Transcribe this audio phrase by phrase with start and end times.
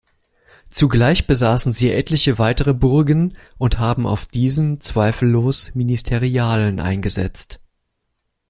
[0.67, 7.61] Zugleich besaßen sie etliche weitere Burgen und haben auf diesen zweifellos Ministerialen eingesetzt.